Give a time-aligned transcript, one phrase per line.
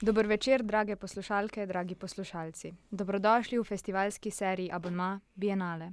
[0.00, 2.72] Dober večer, drage poslušalke, dragi poslušalci.
[2.90, 5.92] Dobrodošli v festivalski seriji Abonma Bienale.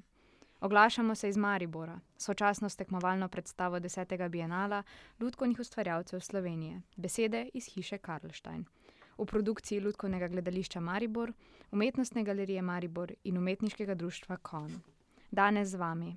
[0.60, 4.84] Oglašamo se iz Maribora, sočasno s tekmovalno predstavo desetega bienala
[5.20, 8.66] lutkovnih ustvarjalcev Slovenije, Besede iz hiše Karlstein.
[9.18, 11.34] V produkciji Lutkovnega gledališča Maribor,
[11.72, 14.82] Umetnostne galerije Maribor in Umetniškega društva Kon.
[15.32, 16.16] Danes z vami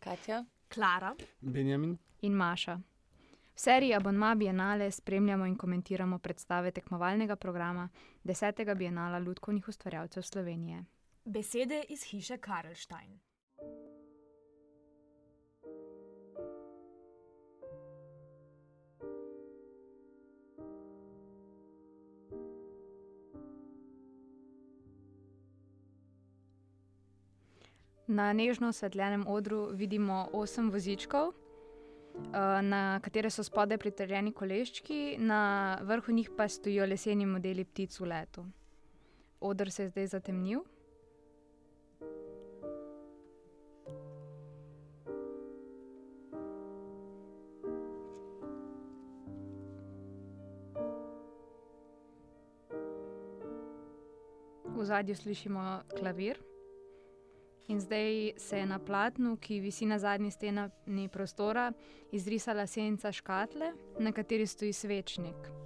[0.00, 0.44] Katja,
[0.74, 1.98] Klara, Benjamin.
[2.22, 2.80] in Maša.
[3.54, 7.88] V seriji Abonma Bienale spremljamo in komentiramo predstave tekmovalnega programa
[8.24, 10.84] desetega bienala lutkovnih ustvarjalcev Slovenije.
[11.24, 13.20] besede iz hiše Karlstein.
[28.06, 31.32] Na nežno osvetljenem odru vidimo osem vozičkov,
[32.62, 38.08] na katere so spodaj pritrjeni koleščki, na vrhu njih pa stojijo leseni modeli ptic v
[38.08, 38.44] letu.
[39.40, 40.62] Oder se je zdaj zatemnil.
[54.64, 56.51] V ozadju slišimo klavir.
[57.68, 61.72] In zdaj se je na platnu, ki visi na zadnji steni prostora,
[62.12, 65.61] izrisala senca škatle, na kateri stoji svečnik.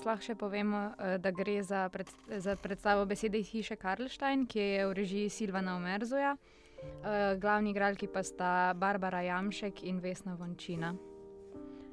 [0.00, 2.08] Vmes lahko še povemo, eh, da gre za, pred,
[2.40, 6.38] za predstavo Besede hiše Karlstein, ki je v režiji Silvana Omerzoja.
[6.80, 10.94] Eh, Glavni igralki pa sta Barbara Jamšek in Vesna Vončina.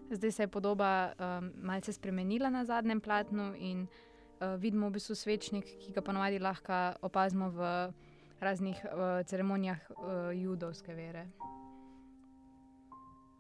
[0.08, 5.16] Zdaj se je podoba um, malce spremenila na zadnjem platnu in uh, vidimo v bistvu
[5.16, 7.92] svečnik, ki ga ponovadi lahko opazimo v
[8.40, 11.28] raznih uh, ceremonijah uh, judovske vere.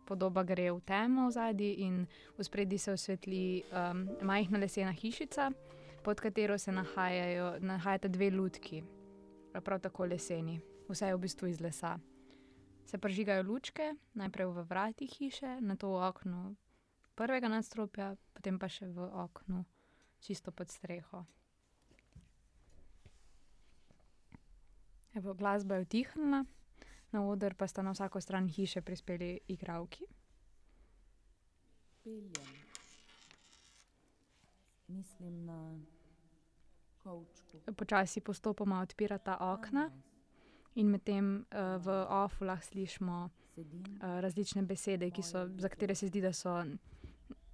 [0.07, 2.05] Podoba gre v temo v zadnji in
[2.37, 5.51] v spredju se osvetli um, majhna lesena hišica,
[6.03, 8.83] pod katero se nahajajo, nahajata dve lutki,
[9.63, 11.97] prav tako leseni, vse je v bistvu iz lesa.
[12.87, 16.55] Se prižigajo lučke, najprej v vratih hiše, nato v oknu
[17.17, 19.65] prvega nadstropja, potem pa še v oknu,
[20.21, 21.25] čisto pod streho.
[25.17, 26.45] Evo, glasba je utihnila,
[27.11, 30.05] na oder pa sta na vsako stran hiše prispeli igralki.
[32.07, 32.47] peljem.
[34.87, 35.79] Mislim na
[37.03, 37.73] kovčku.
[37.77, 39.91] Počasi postopoma odpirata okna
[40.75, 43.63] in medtem uh, v ofu lahko slišimo uh,
[44.01, 46.63] različne besede, ki so, za katere se zdi, da so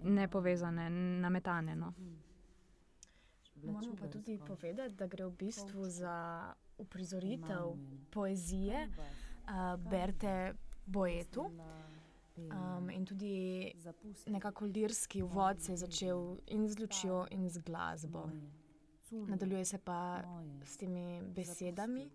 [0.04, 1.76] nepovezane, nametane.
[1.76, 1.94] No.
[3.64, 7.78] Moramo pa tudi povedati, da gre v bistvu za uprizoritev
[8.12, 8.90] poezije
[9.48, 10.54] uh, Berte
[10.86, 11.52] Boetu.
[12.36, 13.72] Um, in tudi
[14.28, 18.30] nekako lirski uvod se je začel in z lučjo, in z glasbo.
[19.12, 20.24] Nadaljuje se pa
[20.64, 22.10] s temi besedami,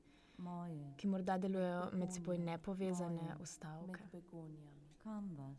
[0.97, 3.87] ki morda delujejo med seboj nepovezane v stavke.
[3.87, 4.97] med begonijami.
[4.99, 5.57] Kam vas?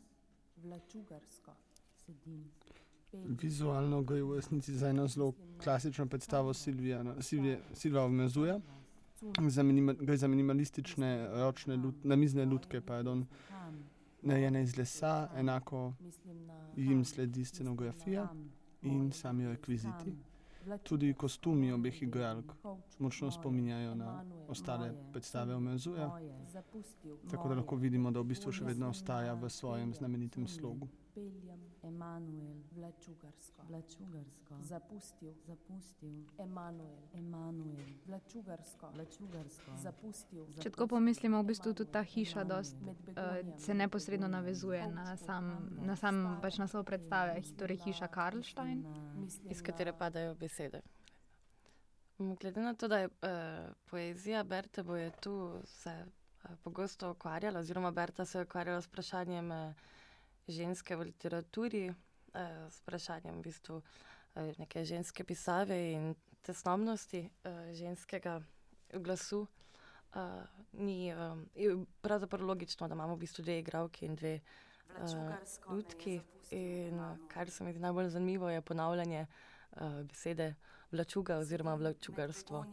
[0.57, 1.51] Vlačugarsko.
[2.05, 2.51] Sedim.
[3.11, 3.37] peljem.
[3.41, 8.59] Vizualno gre v resnici za eno zelo klasično predstavo Silvija, no, Silvije, Silva Omezuja.
[9.49, 13.83] Za minima, za minimalistične ročne lut, namizne lutke, pardon, Kam?
[14.21, 15.93] narejene iz lesa, enako
[16.75, 18.27] jim sledi scenografija
[18.81, 20.15] in sami rekviziti.
[20.83, 22.53] Tudi kostumi obeh igralk
[22.99, 26.19] močno spominjajo na ostale predstave Omezuja,
[27.31, 30.87] tako da lahko vidimo, da v bistvu še vedno ostaja v svojem znamenitem slogu.
[31.89, 32.61] Emanuel.
[32.75, 33.63] Vlačugarsko.
[33.69, 34.57] Vlačugarsko.
[34.61, 35.33] Zapustil.
[35.47, 36.13] Zapustil.
[36.37, 36.97] Emanuel.
[37.13, 37.89] Emanuel.
[38.05, 38.91] Vlačugarsko.
[38.93, 39.77] Vlačugarsko.
[39.81, 40.45] Zapustil.
[40.61, 43.57] Če tako pomislimo, v bistvu tudi ta hiša dost, uh, begonijami.
[43.59, 45.51] se neposredno navezuje na sam,
[45.85, 48.85] na sam pač naslov predstave, torej hiša Karlstein.
[49.17, 50.81] Mislim iz katere padajo besede.
[52.19, 53.13] Glede na to, da je uh,
[53.85, 59.73] poezija Berte Bojetu se uh, pogosto ukvarjala, oziroma Berta se je ukvarjala s vprašanjem uh,
[60.49, 67.69] ženske v literaturi, uh, s vprašanjem v bistvu uh, neke ženske pisave in tesnobnosti uh,
[67.73, 68.41] ženskega
[68.93, 69.47] glasu.
[70.15, 70.41] Uh,
[70.73, 74.39] ni um, je pravzaprav logično, da imamo v bistvu dve igralki in dve
[74.97, 76.21] uh, lutki.
[76.51, 80.55] In uh, kar se mi zdi najbolj zanimivo, je ponavljanje uh, besede
[80.91, 82.65] vlačuga oziroma vlačugarstvo.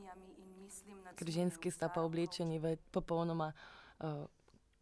[1.17, 4.25] Ker ženski sta pa oblečeni v popolnoma uh,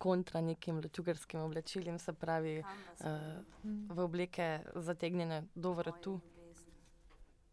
[0.04, 3.08] kontra nekim vlačugarskim oblačilom, se pravi uh,
[3.64, 6.18] v obleke zategnjene do vratu.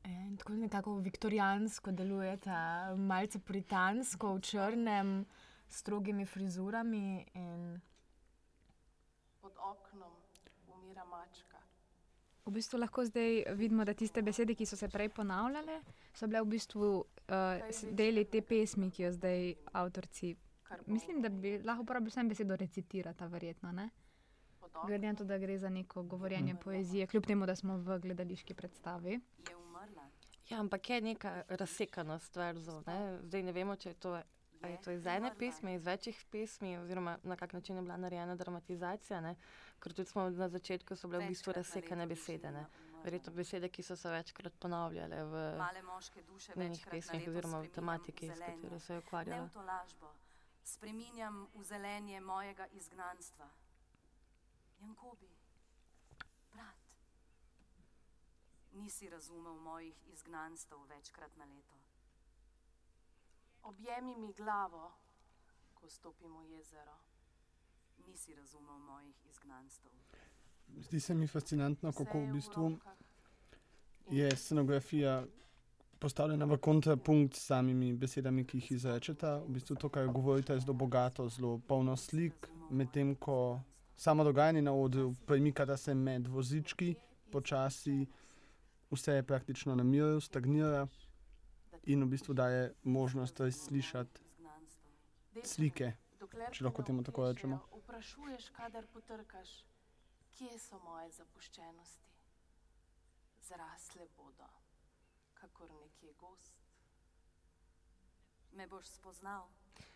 [0.03, 2.57] Ja, in tako nekako viktorijansko delujete,
[2.97, 5.13] malce britansko, v črnem,
[5.69, 7.25] s strogimi frizurami.
[7.33, 7.79] In...
[9.41, 10.11] Pod oknom
[10.73, 11.61] umira mačka.
[12.45, 15.81] V bistvu lahko zdaj vidimo, da tiste besede, ki so se prej ponavljale,
[16.17, 20.33] so bile v bistvu uh, deli te pesmi, ki jo zdaj avtorci.
[20.85, 23.71] Mislim, da bi lahko uporabili samo besedo recitirata, verjetno.
[23.71, 23.89] Ne?
[24.85, 28.53] Glede na to, da gre za neko govorjenje poezije, kljub temu, da smo v gledališki
[28.53, 29.19] predstavi.
[30.49, 32.83] Ja, ampak je neka razsekanost verzov.
[32.87, 33.19] Ne?
[33.23, 34.15] Zdaj ne vemo, če je to,
[34.63, 38.35] je to iz ene pesmi, iz večjih pesmi, oziroma na kak način je bila narejena
[38.35, 39.21] dramatizacija.
[39.21, 39.35] Ne?
[39.79, 42.51] Ker tudi smo na začetku so bile v bistvu razsekane besede.
[42.51, 42.65] Ne?
[43.03, 45.45] Verjetno besede, ki so se večkrat ponavljale v
[46.55, 49.49] njenih pesmih oziroma v tematiki, s katero se je ukvarjala.
[50.63, 53.49] Spreminjam v zelenje mojega izgnanstva.
[54.79, 55.29] Jankobi,
[56.53, 56.77] brat,
[58.71, 61.73] nisi razumel mojih izgnanstv večkrat na leto.
[63.63, 64.91] Objemi mi glavo,
[65.73, 66.97] ko stopim v jezero.
[68.07, 69.87] Nisi razumel mojih izgnanstv.
[70.77, 72.79] Zdi se mi fascinantno, kako v bistvu
[74.09, 75.25] je scenografija
[76.01, 79.35] postavljena v kontrapunkt s samimi besedami, ki jih izrečeta.
[79.45, 83.59] V bistvu to, kar govorite, je zelo bogato, zelo polno slik, medtem ko
[83.95, 86.95] samo dogajanje na odru premika se med vozički,
[87.31, 88.07] počasi,
[88.91, 90.87] vse je praktično na miru, stagnira
[91.83, 94.21] in v bistvu daje možnost res slišati
[95.43, 95.93] slike,
[96.51, 97.59] če lahko temu tako rečemo.
[97.77, 99.53] Vprašuješ, kadar potrkaš,
[100.33, 102.09] kje so moje zapuščenosti.
[103.41, 104.49] Zrasle bodo,
[105.61, 106.53] kakor nekje gost.
[108.51, 109.47] Me boš spoznal.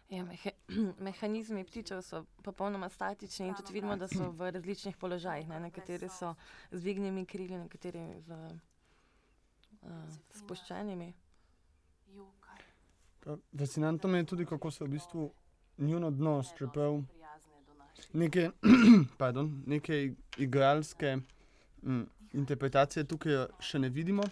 [0.10, 0.52] Ja, mehe,
[1.08, 5.48] mehanizmi ptičev so popolnoma statični in tudi vidimo, da so v različnih položajih.
[5.50, 5.60] Ne?
[5.60, 6.36] Nekateri so
[6.72, 8.38] z dvignjenimi krili, nekateri z
[9.82, 9.90] uh,
[10.30, 11.14] spuščenimi.
[13.58, 15.32] Fascinantno mi je tudi, kako se v bistvu
[15.78, 17.02] njun odnos, čeprav
[18.14, 18.52] neke,
[19.22, 21.18] pardon, neke igralske
[21.84, 24.24] m, interpretacije tukaj še ne vidimo,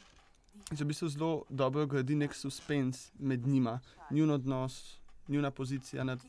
[0.70, 3.80] se v bistvu zelo dobro gradi nek suspens med njima,
[4.12, 6.04] njun odnos, njuna pozicija.
[6.04, 6.20] Nad,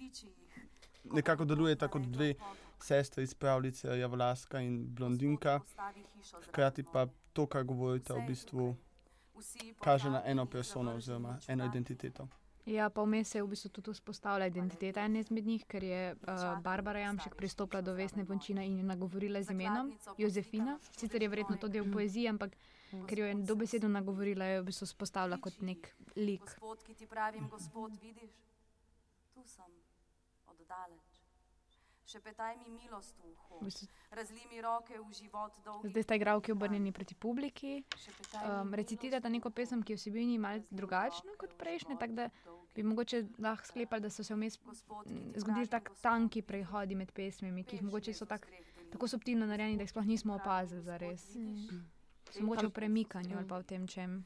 [1.05, 2.35] nekako deluje tako kot dve
[2.79, 5.61] sestre iz pravljice, Javlaska in Blondinka,
[6.49, 8.77] hkrati pa to, kar govorite, v bistvu
[9.81, 12.29] kaže na eno persono oziroma eno identiteto.
[12.67, 16.15] Ja, pa vmes se je v bistvu tudi vzpostavila identiteta ene izmed njih, ker je
[16.15, 20.79] uh, Barbara Jamšek pristopila do Vesne Vončina in jo nagovorila z imenom Jozefina.
[20.97, 22.57] Sicer je verjetno to del poezije, ampak
[23.09, 26.45] ker jo je dobesedno nagovorila, jo je v bistvu vzpostavila kot nek lik.
[26.45, 28.39] Gospod, ki ti pravim, gospod, vidiš,
[29.35, 29.73] tu sem,
[30.47, 31.15] oddaleč.
[32.05, 33.61] Šepetaj mi milost v uho,
[34.13, 35.87] razli mi roke v život dolg.
[35.89, 37.85] zdaj sta igralki obrnjeni proti publiki.
[38.45, 42.29] Um, recitirata neko pesem, ki je vsebini malce drugačna kot prejšnje, tako da
[42.77, 44.61] bi mogoče lahko sklepali, da so se vmes
[45.37, 48.47] zgodili tako tanki prehodi med pesmimi, ki jih mogoče so tak,
[48.93, 51.25] tako subtilno narejeni, da jih sploh nismo opazili za res.
[51.33, 51.81] So
[52.37, 54.25] mogoče v premikanju ali pa v tem čem.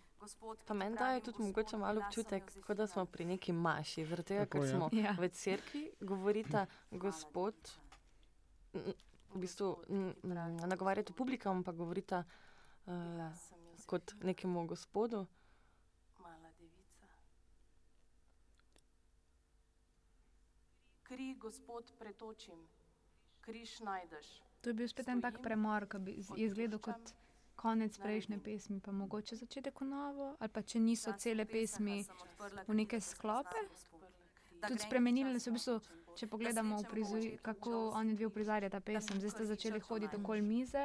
[0.66, 4.46] Pa meni daje tudi mogoče malo občutek, kot da smo pri neki maši, zaradi tega,
[4.46, 5.12] ker smo Ja.
[5.12, 7.55] v cerkvi, govorita gospod,
[8.72, 8.94] v
[9.34, 9.76] bistvu
[10.64, 12.25] nagovarjate publiko, ampak govorita
[12.87, 12.93] uh,
[13.87, 15.26] kot nekemu gospodu.
[16.19, 17.06] Mala devica.
[21.03, 22.58] Kri, gospod, pretočim,
[23.41, 24.43] križ najdeš.
[24.60, 27.15] To je bil spet en tak premor, ki bi izgledal kot
[27.58, 32.05] konec prejšnje pesmi, pa mogoče začetek v novo, ali pa če niso cele pesmi
[32.69, 33.67] v neke sklope.
[34.62, 35.74] Tudi spremenili so v bistvu,
[36.19, 39.20] če pogledamo, prizori, kako oni dve uprizarjata pesem.
[39.22, 40.84] Zdaj ste začeli hoditi okoli mize,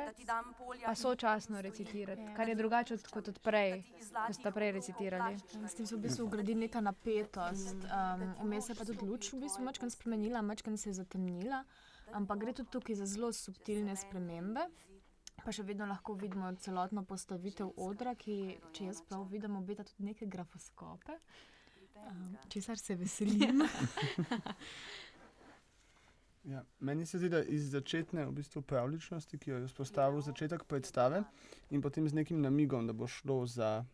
[0.85, 3.79] pa sočasno recitirati, kar je drugače od, kot od prej,
[4.13, 5.39] ko ste prej recitirali.
[5.65, 7.81] S tem so v bistvu ugradili neka napetost.
[7.89, 11.63] Um, Vmes se je pa tudi luč v bistvu mačkam spremenila, mačkam se je zatemnila,
[12.13, 14.69] ampak gre tudi tukaj za zelo subtilne spremembe.
[15.43, 20.07] Pa še vedno lahko vidimo celotno postavitev odra, ki, če jaz prav vidim, obeta tudi
[20.07, 21.17] neke grafoskope.
[22.03, 23.63] Um, česar se veselim.
[26.43, 30.65] Ja, meni se zdi, da iz začetne v bistvu pravličnosti, ki jo je vzpostavil začetek
[30.67, 31.21] predstave,
[31.71, 33.85] in potem z nekim namigom, da bo šlo za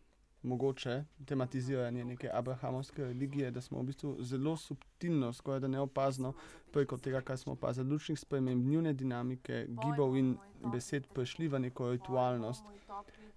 [0.43, 6.34] mogoče tematiziranje neke abrahamovske religije, da smo v bistvu zelo subtilno, skoraj da neopazno,
[6.72, 10.38] preko tega, kar smo opazili, lučnih sprememb, njune dinamike, gibov in
[10.72, 12.63] besed prišli v neko ritualnost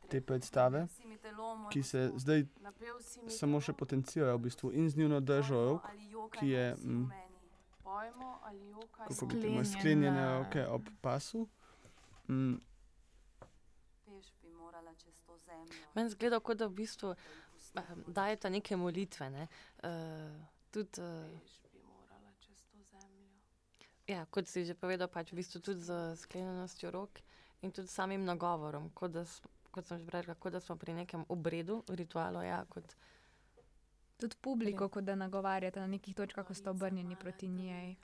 [0.09, 0.87] te predstave,
[1.73, 2.45] ki se zdaj
[3.29, 5.89] samo še potencira v bistvu in z njuno držo rok,
[6.39, 7.11] ki je, mm,
[9.09, 11.49] kako bi temu sklenjene roke ob pasu.
[12.29, 12.61] Mm,
[14.05, 15.42] Peš bi morala morala čez to zemljo.
[15.95, 19.31] Meni zgleda, kot da v bistvu eh, v dajeta neke molitve.
[19.31, 19.49] Ne?
[19.83, 20.37] Uh,
[20.71, 21.01] tudi,
[22.93, 23.31] zemljo.
[24.09, 27.21] ja, kot si že povedal, pač v bistvu tudi z sklenjenostjo rok
[27.63, 28.91] in tudi samim nagovorom.
[28.95, 29.25] Kot, da,
[29.71, 32.43] kot sem že rekla, kot da smo pri nekem obredu, ritualu.
[32.43, 32.97] Ja, kot,
[34.23, 37.97] Tudi publiko, kot da nagovarjate na nekih točkah, ko ste obrnjeni proti njej.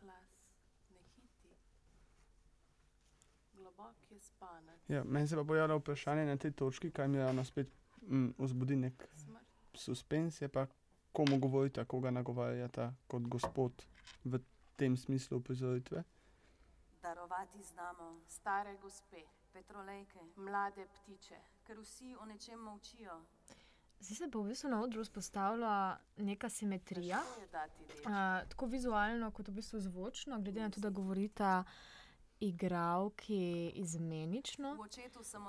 [4.88, 7.68] Ja, meni se pa pojavlja vprašanje na tej točki, kaj mi ravno spet
[8.00, 9.45] mm, vzbudi nek Smrt.
[9.75, 10.66] suspens, je pa
[11.12, 13.85] komu govorite, koga nagovarjate kot gospod
[14.25, 14.40] v
[14.76, 16.04] tem smislu uprizoritve.
[17.02, 23.21] Darovati znamo Stare gospe, petrolejke, mlade ptiče, ker vsi o nečem molčijo.
[24.00, 27.18] Zdaj se pa v bistvu na odru vzpostavlja neka simetrija.
[27.18, 31.64] Uh, tako vizualno, kot v bistvu zvočno, glede na to, da govorita
[32.40, 34.76] igravki izmenično.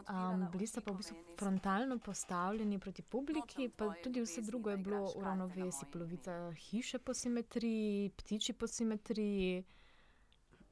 [0.10, 4.77] Um, bili sta pa v bistvu frontalno postavljeni proti publiki, pa tudi vse drugo je
[4.77, 5.88] bilo v ravnovesju.
[5.91, 9.63] Polovica hiše po simetriji, ptiči po simetriji,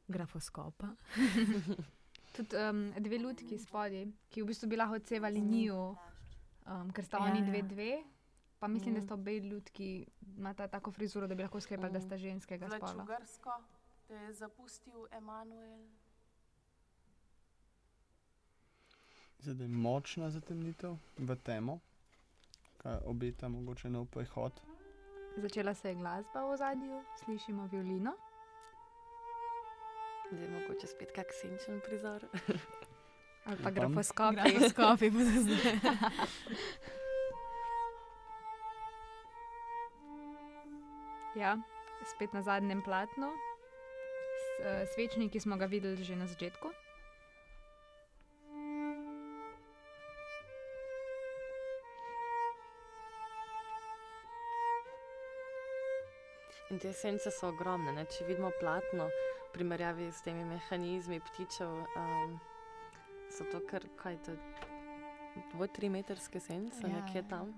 [0.08, 0.88] grafoskopa.
[2.36, 5.96] Tudi um, dve lutki spodaj, ki v bistvu bi lahko odsevali njiju,
[6.68, 8.04] um, ker sta Ja, oni dve, dve.
[8.60, 9.06] Pa mislim, da Mm.
[9.06, 10.06] sta obe lutki,
[10.38, 12.94] imata tako frizuro, da bi lahko sklepali, da sta ženskega spola.
[12.94, 13.50] Vlačugarsko
[14.08, 15.80] te je zapustil Emanuel.
[19.40, 21.80] Zdaj je močna zatemnitev v temo,
[22.78, 24.62] kaj obeta mogoče nov prehod.
[25.38, 28.14] Začela se je glasba v zadju, slišimo violino.
[30.32, 32.26] da je mogoče spet kak senčen prizor.
[33.48, 33.74] Ali pa Upam.
[33.74, 34.34] grafoskop.
[34.36, 35.80] Grafoskopi bodo zdaj.
[41.38, 41.58] Ja,
[42.16, 43.30] spet na zadnjem platnu.
[43.30, 46.87] S, uh, svečnik, ki smo ga videli že na začetku.
[56.70, 57.94] In te sence so ogromne.
[57.96, 58.04] Ne?
[58.12, 62.34] Če vidimo platno, v primerjavi s temi mehanizmi ptičev, um,
[63.32, 64.36] so to kar kaj to.
[65.54, 67.28] Dvo, tri metrske sence, Ja, ja, nekje ja.
[67.30, 67.54] tam.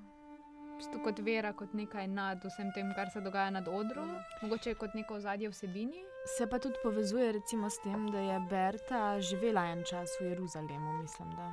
[0.79, 4.13] Bistvu kot vera, kot nekaj nad vsem tem, kar se dogaja nad odrom,
[4.43, 6.03] mogoče kot neko ozadje vsebini.
[6.37, 10.93] Se pa tudi povezuje recimo s tem, da je Berta živela en čas v Jeruzalemu,
[11.01, 11.33] mislim.
[11.35, 11.49] Da.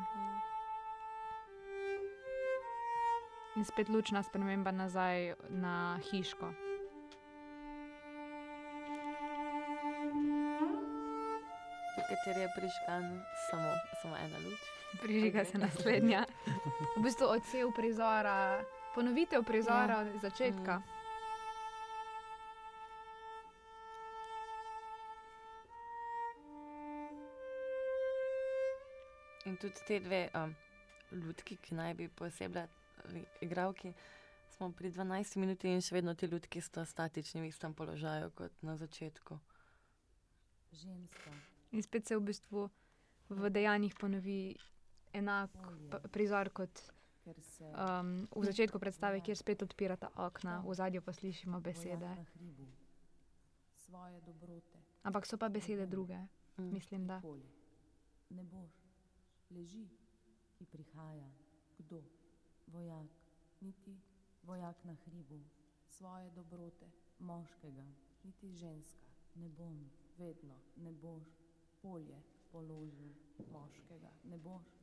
[3.57, 6.66] In spet lučna sprememba nazaj na hiško.
[12.09, 13.71] Kateri je prižgan samo,
[14.03, 14.61] samo ena luč.
[15.03, 16.25] Prižiga se naslednja.
[16.99, 20.83] V bistvu odsev prizora, ponovitev prizora od začetka.
[29.47, 30.55] In tudi te dve um,
[31.13, 32.67] lutki, ki naj bi posebej
[33.41, 33.93] igravki,
[34.57, 38.63] smo pri 12 minuti in še vedno ti lutki sta statični v istem položaju kot
[38.63, 39.39] na začetku.
[40.73, 41.31] ženska,
[41.77, 42.71] In spet se v bistvu
[43.29, 44.57] v dejanjih ponovi
[45.13, 45.53] enak
[45.91, 46.73] p- prizor kot
[47.27, 52.09] um, v začetku predstave, kjer spet odpirata okna, v zadju pa slišimo besede.
[55.03, 56.17] Ampak so pa besede druge,
[56.57, 56.73] Mm.
[56.73, 57.21] mislim, da.
[58.31, 58.73] Ne boš,
[59.51, 59.85] leži,
[60.55, 61.29] ki prihaja.
[61.77, 62.01] Kdo?
[62.67, 63.07] Vojak,
[63.61, 63.93] niti
[64.43, 65.37] vojak na hribu,
[65.87, 67.85] svoje dobrote, moškega,
[68.25, 69.05] niti ženska.
[69.35, 69.77] Ne bom,
[70.17, 71.29] vedno, ne boš,
[71.87, 72.19] polje
[72.53, 73.15] položil,
[73.53, 74.77] moškega, ne boš.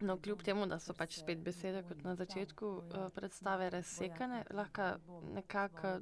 [0.00, 4.88] No, kljub temu, da so pač spet besede kot na začetku vojak, predstave razsekane, lahko
[5.32, 5.94] nekako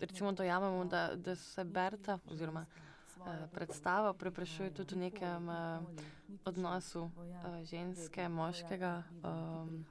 [0.00, 5.84] recimo dojamemo, da, da se Berta oziroma uh, predstava preprašuje tudi v nekem uh,
[6.44, 9.02] odnosu uh, ženske, moškega.
[9.22, 9.84] Um,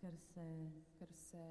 [0.00, 0.46] ker se,
[0.98, 1.44] ker se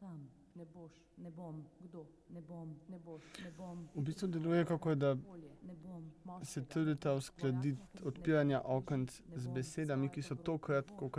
[0.00, 3.88] tam ne boš, ne bom, kdo, ne bom, ne boš, ne bom.
[3.94, 5.14] V bistvu deluje kako, da
[5.62, 6.10] ne bom,
[6.42, 11.18] se trudite uskladiti odpiranja ne z besedami, ki so tokrat, kot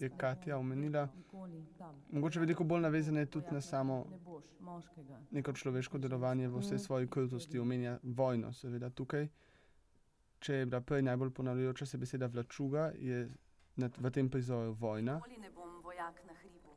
[0.00, 1.08] je Katja omenila,
[2.10, 4.04] mogoče veliko bolj navezane tudi na samo
[5.30, 9.28] neko človeško delovanje v vsej svoji krutosti, omenja vojno, seveda tukaj.
[10.38, 13.28] Če je bila prej najbolj ponavljajoča se beseda vlačuga, je
[13.76, 15.14] na- v tem prizoru vojna.
[15.14, 16.76] Nikoli ne bom vojak na hribu.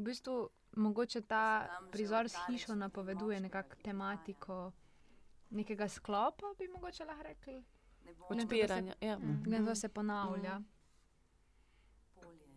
[0.00, 1.42] V bistvu mogoče ta
[1.92, 4.72] prizor s hišo napoveduje nekako tematiko
[5.50, 7.64] nekega sklopa, bi mogoče lahko rekli.
[8.04, 8.94] Ne bom Odpira- odpiranje.
[9.00, 9.18] Ja.
[9.46, 10.60] Ne, to se ponavlja.
[12.14, 12.48] polje.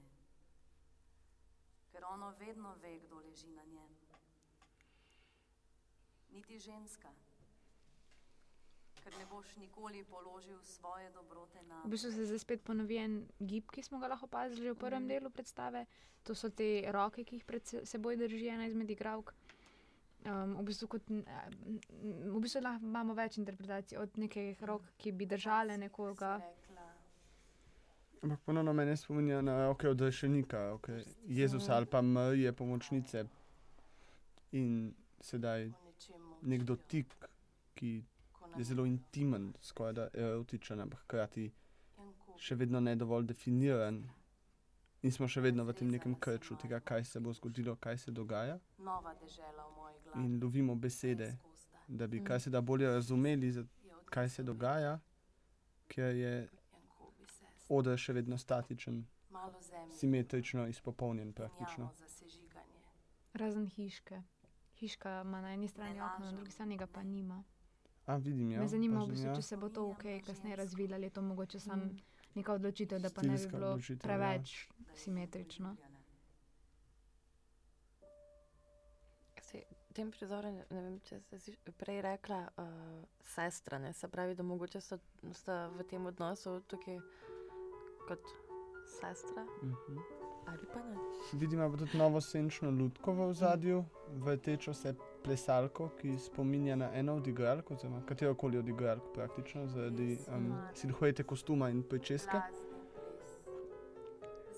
[1.91, 3.91] Ker ono vedno ve, kdo leži na njem.
[6.29, 7.09] Niti ženska.
[9.03, 11.81] Ker ne boš nikoli položil svoje dobrote na.
[11.85, 15.07] V bistvu se zdaj spet ponovi en gib, ki smo ga lahko opazili v prvem
[15.07, 15.85] delu predstave.
[16.23, 19.33] To so te roke, ki jih pred se- seboj drži ena izmed igralk.
[20.23, 25.27] Um, v, bistvu kot, v bistvu lahko imamo več interpretacij od nekih rok, ki bi
[25.27, 26.37] držale nekoga.
[28.23, 31.03] Ampak ponovno me ne spominja na roke od rešenika, okay.
[31.27, 33.25] Jezusa ali pa Marije pomočnice.
[34.51, 37.15] In sedaj o nečem nek molčijo, dotik,
[37.75, 38.03] ki
[38.55, 41.51] je zelo intimen, skoraj da erotičen, ampak hkrati
[42.37, 44.03] še vedno ne dovolj definiran.
[45.01, 48.11] In smo še vedno v tem nekem krču tega, kaj se bo zgodilo, kaj se
[48.13, 48.59] dogaja.
[48.79, 50.25] Nova dežela v moji glavi.
[50.25, 51.37] In lovimo besede,
[51.89, 54.99] da bi kar se da bolje razumeli, za- je od kaj se dogaja,
[55.87, 56.49] ker je
[57.69, 59.91] oder še vedno statičen, Malo zemlje.
[59.93, 61.91] simetrično izpopolnjen praktično.
[63.33, 64.21] Razen hiške.
[64.75, 67.43] Hiška ima na eni strani okno, na drugi strani ga pa nima.
[68.05, 68.59] A vidim, ja.
[68.59, 69.35] Me zanima, v bistvu, ja.
[69.35, 71.85] če se bo to ok, kasneje razvilo, ali je to mogoče samo
[72.35, 74.17] neka odločitev, da pa ne bi bilo odločitev, ja.
[74.17, 75.75] preveč simetrično.
[79.41, 82.65] Saj, V tem prizoru, ne, vem, če ste si prej rekla, uh,
[83.23, 83.93] sestra, ne?
[83.93, 84.97] se pravi, da mogoče sta,
[85.31, 86.97] sta v tem odnosu tukaj
[88.07, 88.23] kot
[88.89, 89.97] sestra Mhm.
[90.47, 90.97] ali pa ne.
[91.33, 97.27] Vidimo tudi novo senčno lutko v ozadju, vrtečo se plesalko, ki spominja na eno od
[97.27, 102.41] igralk, oziroma katero koli od igralk praktično, zaradi um, silhuete kostuma in pričeske.
[102.49, 102.73] Ples.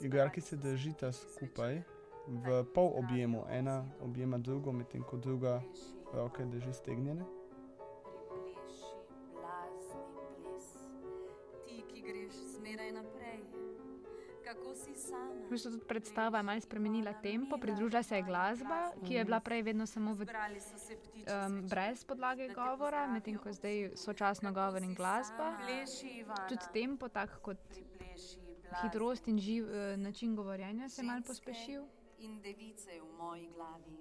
[0.01, 1.81] Igralki se držita skupaj
[2.27, 5.61] v pol objemu, ena objema drugo, medtem ko druga
[6.13, 7.23] roke drži stegnjene.
[15.55, 19.39] V bistvu tudi predstava je malo spremenila tempo, pridružila se je glasba, ki je bila
[19.39, 25.55] prej vedno samo v, um, brez podlage govora, medtem ko zdaj sočasno govor in glasba.
[26.51, 27.57] Tudi tempo, tako kot
[28.81, 31.87] hitrost in živ, eh, način govorjenja se je malo pospešil.
[32.19, 33.95] In device v moji glavi.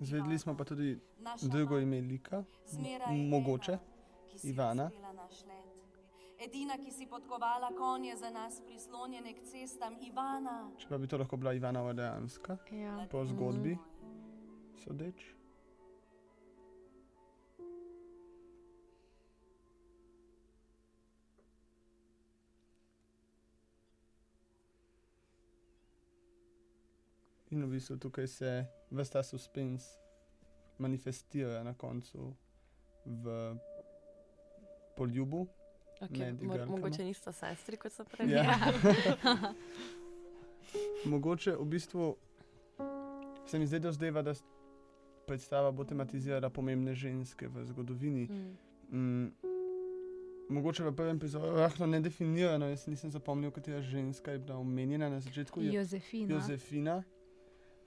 [0.00, 0.98] Zvedeli smo pa tudi
[1.42, 2.44] drugo ime lika,
[3.28, 3.78] mogoče.
[4.42, 4.90] Ivana.
[6.44, 10.70] Edina, ki si podkovala konje za nas prislonjene k cestam, Ivana.
[10.78, 13.06] Če pa bi to lahko bila Ivana Orleanska, Ja.
[13.10, 13.76] po zgodbi
[14.76, 15.22] sodeč.
[27.50, 28.50] In v bistvu tukaj se
[28.90, 29.84] ves ta suspens
[30.78, 32.32] manifestira na koncu
[33.06, 33.56] v
[34.96, 35.46] poljubu.
[36.02, 36.76] Okay, Med mo igralkama.
[36.76, 38.26] mogoče nista sestri, kot so prej.
[38.28, 38.42] Ja.
[41.04, 42.16] Mogoče v bistvu
[43.46, 44.34] se mi zdaj dozdeva, da
[45.26, 48.24] predstava bo tematizirala pomembne ženske v zgodovini.
[48.24, 48.56] Mm.
[48.92, 49.32] Mm,
[50.50, 55.20] mogoče v prvem prizoru lahko nedefinirano, jaz nisem zapomnil, katera ženska je bila omenjena na
[55.20, 55.60] začetku.
[55.62, 56.34] Jo- Jozefina.
[56.34, 57.02] Jozefina.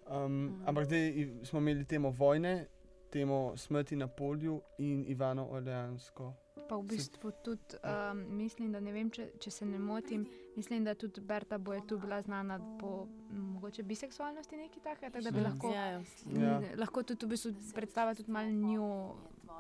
[0.08, 0.62] Um, Mhm.
[0.66, 2.68] Ampak zdaj smo imeli temo vojne,
[3.06, 6.34] temo smrti na polju in Ivano Orleansko.
[6.68, 10.24] Pa v bistvu tudi um, mislim, da ne vem, če, če se ne motim,
[10.56, 15.24] mislim, da tudi Berta bo je tu bila znana po mogoče biseksualnosti neki takega, tako
[15.24, 15.46] da bi Mhm.
[15.46, 16.02] lahko, Ja, ja.
[16.34, 16.62] Ja.
[16.76, 19.16] lahko tudi v bistvu predstava tudi malo njo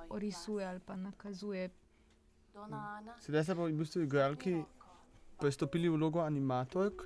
[0.10, 1.69] orisuje ali pa nakazuje.
[3.19, 4.63] Sedaj se pa v bistvu igralki
[5.38, 7.03] prestopili v vlogo animatork,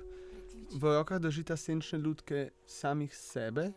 [0.72, 3.72] v rokah držita senčne lutke samih sebe.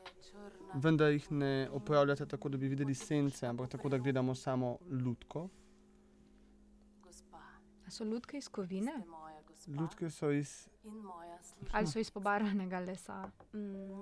[0.75, 5.49] Vendar jih ne upravljate tako, da bi videli sence, ampak tako, da gledamo samo lutko.
[7.03, 7.41] Gospa,
[7.88, 8.93] A so lutke iz kovine
[9.67, 10.69] Lutke so iz,
[11.71, 13.31] ali so iz pobarvanega lesa?
[13.53, 14.01] Mm.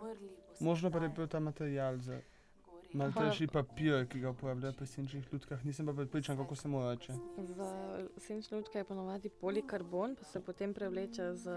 [0.60, 2.22] Možno pa je bil ta material za
[2.66, 2.88] gori.
[2.94, 5.66] maltejši papir, ki ga uporabljajo pri senčnih lutkah.
[5.66, 7.14] Nisem pa prepričan, kako se mu reče.
[7.38, 11.56] V senčni lutki je ponovadi polikarbon, pa se potem prevleče z,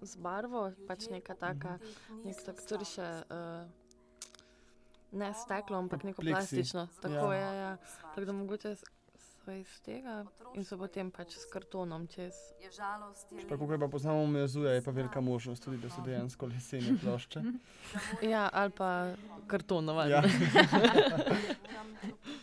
[0.00, 1.78] z barvo, pač neka taka,
[2.24, 2.68] nek tak sami.
[2.68, 3.81] trše, uh,
[5.12, 6.32] ne steklo, ampak neko Pleksi.
[6.56, 6.88] plastično.
[7.00, 7.34] Tako Ja.
[7.34, 7.76] je, ja.
[8.04, 12.32] Tako da mogoče so iz tega in so potem pač s kartonom čez.
[12.60, 16.00] Je žalost, je Tako kot pa poznamo mezuje, je pa velika možnost tudi, da so
[16.00, 17.42] dejansko lesene plošče.
[18.24, 19.12] Ja, ali pa
[19.46, 20.10] karton, navadno.
[20.10, 20.22] Ja.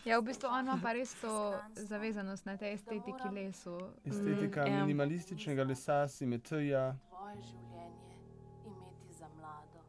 [0.04, 1.30] Ja, v bistvu on ima pa res to
[1.74, 3.76] zavezanost na tej estetiki lesu.
[4.02, 4.80] Estetika Mm, ja.
[4.80, 6.96] minimalističnega lesa, simetrija.
[7.08, 8.16] Tvoje življenje
[8.64, 9.80] imeti za mlado.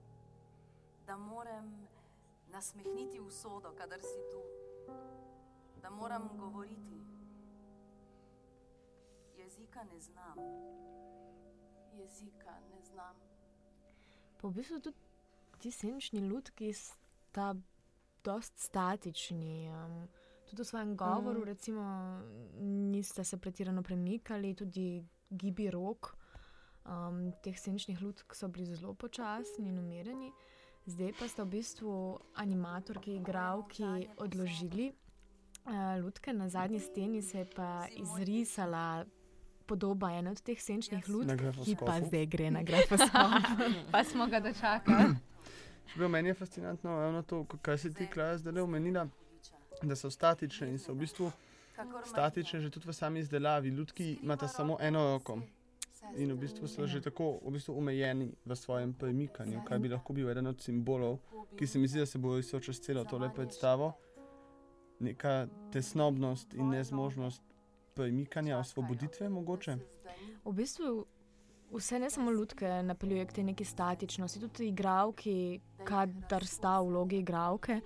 [1.08, 1.81] da moram
[2.62, 4.42] nasmehniti usodo, kadar si tu,
[5.82, 7.02] da moram govoriti.
[9.38, 10.36] Jezika ne znam,
[11.94, 13.16] Jezika ne znam.
[14.38, 14.98] Pa v bistvu tudi
[15.60, 17.56] ti senčni lutki sta
[18.24, 19.70] dost statični.
[19.70, 20.08] Um,
[20.46, 21.44] tudi v svojem govoru, Mhm.
[21.44, 21.82] recimo,
[22.92, 26.16] niste se pretirano premikali, tudi gibi rok.
[26.86, 30.32] Um, teh senčnih lutk so bili zelo počasni in umirjeni.
[30.86, 31.94] Zdaj pa sta v bistvu
[32.34, 33.84] animatorki, igravki
[34.18, 35.72] odložili uh,
[36.04, 39.06] lutke, na zadnji steni se je pa izrisala
[39.66, 41.30] podoba ene od teh senčnih lutk,
[41.64, 43.32] ki pa zdaj gre na grafoskop.
[43.94, 45.16] Pa smo ga dočakali.
[45.88, 49.08] Čeprav meni je fascinantno, ravno to, k- kaj si ti, Klaja, zdaj le omenila,
[49.82, 51.32] da so statične in so v bistvu
[52.06, 53.70] statične že tudi v sami izdelavi.
[53.70, 55.40] Ljudki imata samo eno roko
[56.16, 60.14] in v bistvu so že tako v bistvu omejeni v svojem premikanju, kar bi lahko
[60.14, 61.20] bil eden od simbolov,
[61.58, 63.94] ki se mi zdi, da se bo risal čez celo tole predstavo.
[65.00, 67.42] Neka tesnobnost in nezmožnost
[67.94, 69.78] premikanja, osvoboditve mogoče.
[70.46, 71.06] V bistvu
[71.72, 77.18] vse ne samo lutke napeljuje k tej neki statičnosti, tudi igravki, kadar sta v vlogi
[77.18, 77.80] igravke,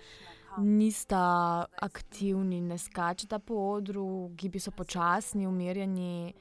[0.57, 6.33] nista aktivni, ne skačeta po odru, gibi so počasni, umirjeni,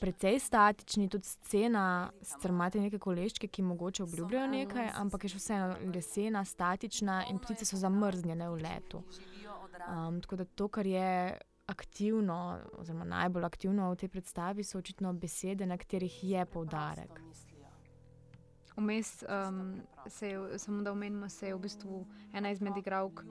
[0.00, 5.42] precej statični, tudi scena, sicer imate neke koleščke, ki mogoče obljubljajo nekaj, ampak je še
[5.42, 9.02] vseeno lesena, statična in ptice so zamrznjene v letu.
[9.86, 15.12] Um, tako da to, kar je aktivno, oziroma najbolj aktivno v tej predstavi, so očitno
[15.12, 17.20] besede, na katerih je poudarek.
[18.76, 23.24] Vmes, um, se je, samo da omenimo, se je v bistvu ena izmed igralk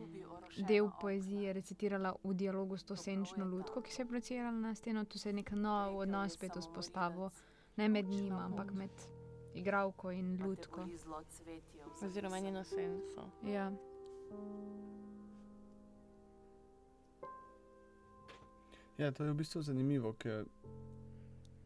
[0.68, 5.06] del poezije recitirala v dialogu s to senčno lutko, ki se je projicirala na steno.
[5.06, 7.30] Tu se je nek nov odnos spet vzpostavil,
[7.78, 8.90] ne med njima, ampak med
[9.54, 10.88] igralko in lutko.
[12.04, 13.30] Oziroma njeno senco.
[13.44, 13.72] Ja.
[18.98, 20.46] Ja, to je v bistvu zanimivo, ker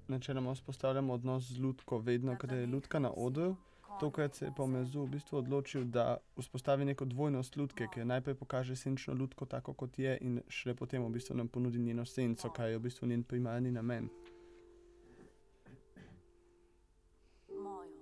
[0.08, 3.56] načeloma vzpostavljamo odnos z lutko, vedno, kadar je lutka na odru.
[4.00, 8.36] Tokrat se je pa Mezu v bistvu odločil, da vzpostavi neko dvojnost lutke, ki najprej
[8.36, 12.50] pokaže senčno lutko tako, kot je, in šele potem v bistvu nam ponudi njeno senco,
[12.50, 14.08] kar je v bistvu njen primarni namen.
[17.64, 18.00] Mojo.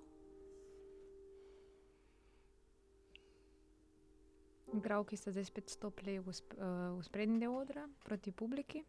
[4.78, 8.84] Igravki sta zdaj spet stopili v, sp uh, v sprednji del odra proti publiki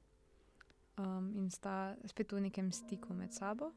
[0.99, 3.73] um, in sta spet v nekem stiku med sabo.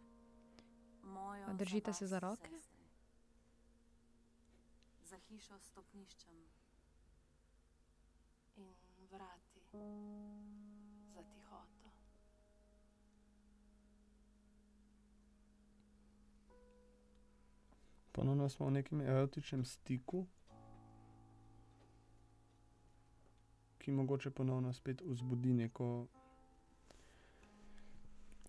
[1.55, 2.70] Držite se za roke?
[5.11, 6.35] Za hišo s stopniščem.
[8.57, 8.69] In
[9.11, 9.63] vrati.
[11.13, 11.91] Za tihoto.
[18.11, 20.23] Ponovno smo v nekem erotičnem stiku,
[23.77, 26.07] ki mogoče ponovno spet vzbudi neko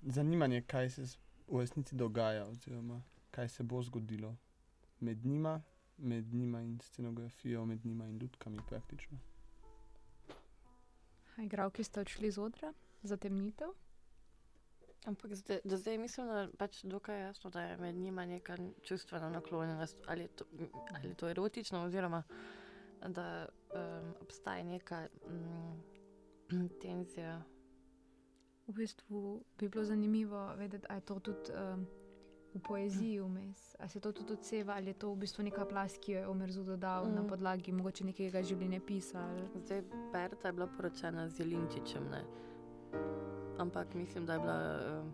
[0.02, 1.08] zanimanje, kaj se
[1.48, 4.36] v resnici dogaja, oziroma kaj se bo zgodilo
[5.00, 5.62] med njima,
[5.98, 9.18] med njima in scenografijo, med njima in lutkami praktično.
[11.38, 13.68] Igravki sta odšli z odra, zatemnitev.
[15.04, 18.56] Ampak zdaj, do zdaj mislim, da je pač dokaj jasno, da je med njima neka
[18.82, 20.44] čustvena naklonjenost, ali je to,
[20.94, 22.22] ali je to erotično, oziroma
[23.08, 25.82] da um, obstaja neka um,
[26.82, 27.42] tenzija.
[28.66, 31.86] V bistvu bi bilo zanimivo vedeti, ali je to tudi um,
[32.54, 35.98] v poeziji vmes, ali se to tudi odseva, ali je to v bistvu neka plast,
[35.98, 37.14] ki jo je Omerzu dodal mm.
[37.14, 39.24] na podlagi mogoče nekega življenjepisa.
[39.28, 39.48] Ali...
[39.64, 42.24] Zdaj Berta je bila poročena z Jelinčičem, ne?
[43.58, 45.12] ampak mislim, da je bila um,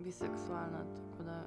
[0.00, 0.84] biseksualna.
[0.94, 1.44] tako Da,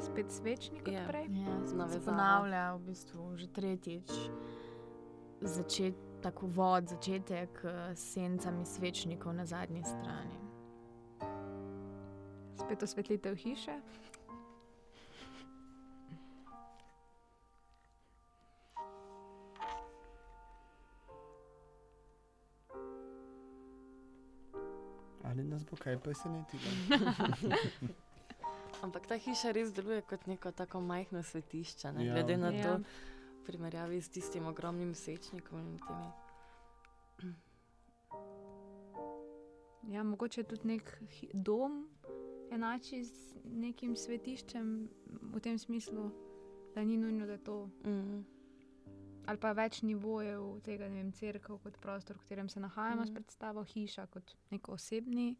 [0.00, 1.06] Spet svečnik kot Ja.
[1.08, 1.26] prej.
[1.30, 4.10] Ja, ponavlja v bistvu že tretjič.
[5.40, 10.47] Začet, tako vod, začetek eh, s sencami svečnikov na zadnji strani.
[12.58, 13.80] Spet osvetlitev hiše.
[25.24, 26.62] Ali nas bo kaj presenetilo?
[28.82, 32.06] ampak ta hiša res deluje kot neko tako majhno svetišče, ne?
[32.06, 32.14] Ja.
[32.14, 32.62] glede na Ja.
[32.62, 32.72] to,
[33.34, 36.08] v primerjavi s tistim ogromnim sečnikom in temi.
[39.88, 40.98] Ja, mogoče tudi nek
[41.32, 41.88] dom
[42.50, 43.12] enači z
[43.44, 44.88] nekim svetiščem
[45.24, 46.10] v tem smislu,
[46.74, 47.70] da ni nujno, da je to.
[47.84, 48.24] Mm.
[49.26, 53.06] Ali pa več nivojev tega, ne vem, crkva kot prostor, v katerem se nahajamo, mm.
[53.06, 53.14] s Mhm.
[53.14, 55.36] predstavo hiša kot nek osebni.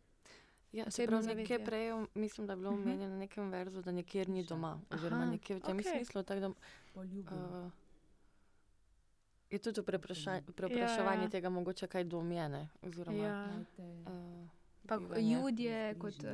[0.71, 2.83] Ja, Osebno nekje prej mislim, da je bilo Mhm.
[2.83, 5.92] omenjeno na nekem verzu, da nikjer ni doma, oziroma Aha, nekje v tem okej.
[5.92, 6.23] smislu.
[6.23, 7.71] Tako da uh,
[9.51, 9.83] je tudi
[10.49, 11.31] prepraševanje Ja.
[11.31, 12.68] tega mogoče kaj dom je, ne?
[12.83, 13.49] Oziroma, Ja.
[13.79, 14.49] Uh,
[14.87, 16.31] Pa ljudje kot uh,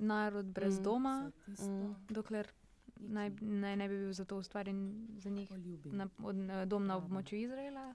[0.00, 0.82] narod brez Mm.
[0.82, 1.94] doma, Mm.
[2.08, 2.52] dokler
[2.98, 4.80] naj, naj ne bi bil zato ustvarjen
[5.16, 5.50] za njih
[5.86, 7.94] na, od, na, dom na območju Izraela.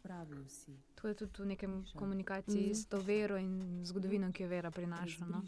[0.96, 2.74] To je tudi v nekem komunikaciji Mhm.
[2.74, 5.26] s to vero in zgodovino, ki jo vera prinaša.
[5.26, 5.42] No?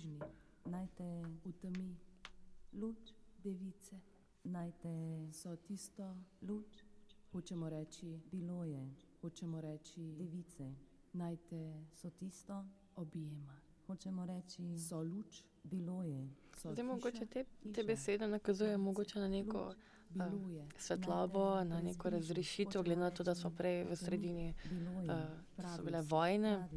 [0.66, 1.04] Naj te
[1.44, 1.96] v temi
[2.74, 4.00] luč device,
[4.44, 4.94] naj te
[5.32, 6.84] so tisto luč,
[7.32, 8.90] hočemo reči, bilo je,
[9.22, 10.74] hočemo reči, device,
[11.14, 11.62] naj te
[11.94, 13.54] so tisto objema,
[13.88, 19.28] hočemo reči, so luč, bilo je, so Zdaj, mogoče te, te besede nakazujejo mogoče na
[19.28, 19.74] neko
[20.15, 24.54] luč, je, svetlobo, na neko razrešitev, glede na to, da smo prej v sredini,
[25.08, 26.69] uh, so bile vojne.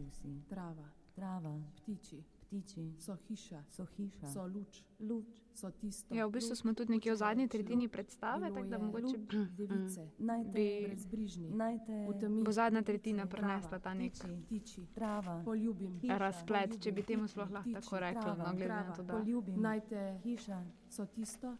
[0.49, 6.15] trava, trava, ptiči, ptiči, so hiša, so hiša, so luč, luč, so tisto.
[6.15, 9.17] Ja, v bistvu luč, smo tudi nekje v zadnji tretjini predstave, tako da je, mogoče
[9.17, 13.79] luč, device, naj te bi- brezbrižni, naj te v temi, bo zadnja tretjina trava, prenesla
[13.79, 18.45] ta nek ptiči, ptiči, trava, poljubim, razplet, če bi temu sploh lahko tako rekli, no,
[18.53, 21.57] glede na to, da poljubim, naj te hiša, so tisto.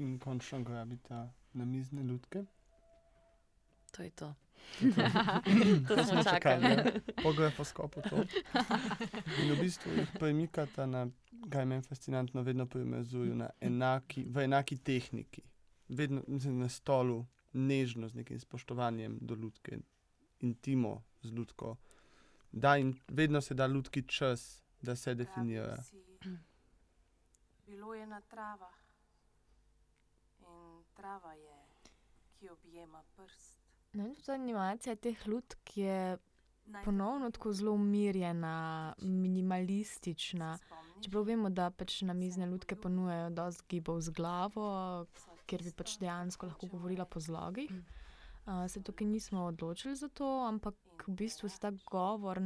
[0.00, 2.44] In končno grabita na mizne lutke.
[3.90, 4.34] To je to.
[5.86, 6.76] To To smo čakali.
[7.22, 8.16] Pogre po skopu to.
[9.42, 11.04] In v bistvu jih premikata na,
[11.50, 15.42] kaj meni fascinantno, vedno premizuju na enaki, v enaki tehniki.
[15.88, 19.78] Vedno mislim, na stolu, nežno, z nekim spoštovanjem do lutke,
[20.40, 21.76] intimo z lutko.
[22.52, 25.76] Da in vedno se da lutki čas, da se definira.
[27.66, 28.79] Bilo je na travah
[31.00, 31.58] trava je,
[32.38, 33.56] ki objema prst.
[33.92, 36.18] No, in tudi animacija teh lutk je
[36.70, 40.58] Naj te ponovno tako zelo umirjena, minimalistična.
[41.02, 44.66] Čeprav vemo, da pač na mizne lutke ponujajo dosti gibov z glavo,
[45.46, 47.72] kjer bi pač dejansko lahko govorila po zlogih.
[47.72, 52.40] Uh, se tukaj nismo odločili za to, ampak v bistvu se ta govor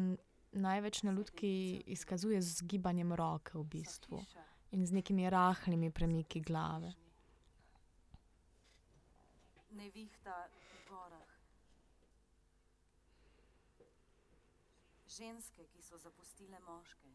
[0.53, 4.23] največ na lutki izkazuje z gibanjem roke v bistvu
[4.71, 6.95] in z nekimi rahlimi premiki glave.
[9.75, 11.33] Nevihta v gorah.
[15.07, 17.11] Ženske, ki so zapustile moške,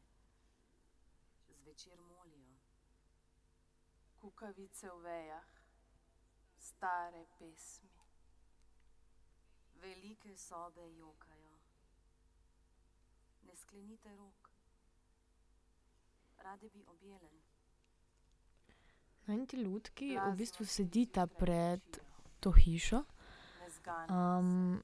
[1.59, 2.55] zvečer molijo.
[4.19, 5.49] Kukavice v vejah,
[6.57, 7.89] stare pesmi.
[9.81, 11.53] Velike sobe jokajo.
[13.47, 14.51] Ne sklenite rok.
[16.37, 17.29] Rade bi objele.
[19.25, 22.08] No, in ti lutki v bistvu se sedita pred učijo,
[22.39, 23.03] to hišo
[24.09, 24.81] um,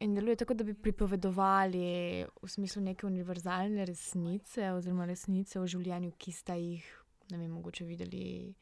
[0.00, 6.12] in deluje tako, da bi pripovedovali v smislu neke univerzalne resnice oziroma resnice o življenju,
[6.18, 6.82] ki sta jih,
[7.30, 8.54] ne vem, mogoče videli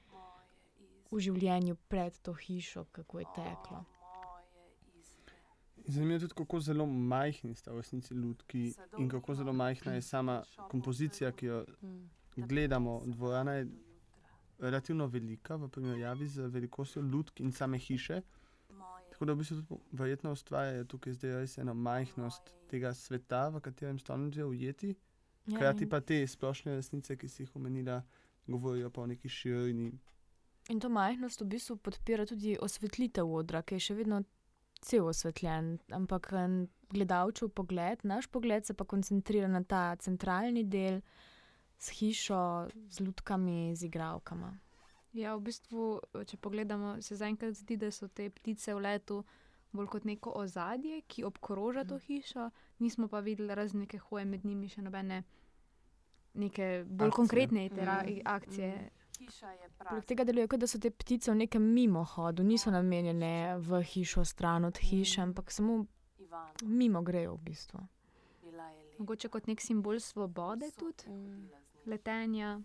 [1.10, 3.84] v življenju pred to hišo, kako je teklo.
[5.86, 8.66] Zanimivo je tudi, kako zelo majhni sta v resnici lutki
[8.98, 12.46] in kako zelo majhna je sama kompozicija, ki jo Mm.
[12.46, 13.02] gledamo.
[13.06, 13.66] Dvorana je
[14.60, 18.22] relativno velika v primerjavi z velikostjo lutk in same hiše.
[19.10, 23.60] Tako da v bistvu tudi verjetno ustvarjajo tukaj zdaj res eno majhnost tega sveta, v
[23.60, 24.94] katerem so oni že ujeti.
[25.46, 28.02] Ja, Hkrati pa te splošne resnice, ki si jih omenila,
[28.46, 29.92] govorijo pa o neki širini.
[30.68, 34.22] in to majhnost v bistvu podpira tudi osvetlitev odra, ki je še vedno
[34.80, 41.00] cel osvetljen, ampak en gledalčev pogled, naš pogled se pa koncentrira na ta centralni del
[41.80, 42.40] s hišo,
[42.88, 44.52] z lutkami, z igravkama.
[45.12, 45.86] Ja, v bistvu,
[46.22, 49.22] če pogledamo, se zaenkrat zdi, da so te ptice v letu
[49.72, 54.44] bolj kot neko ozadje, ki obkroža to hišo, nismo pa videli razen neke hoje med
[54.44, 55.22] njimi, še nobene
[56.34, 57.16] neke bolj Akcije.
[57.16, 58.20] konkretne itera, Mhm.
[58.26, 58.90] akcije.
[59.18, 63.32] Hiša je Poleg tega deluje, kot da so te ptice v nekem mimohodu, niso namenjene
[63.58, 65.86] v hišo, stran od hiše, ampak samo
[66.18, 67.80] Ivano, mimo grejo v bistvu.
[68.98, 71.48] Mogoče kot nek simbol svobode tudi, njim.
[71.86, 72.60] Letenja.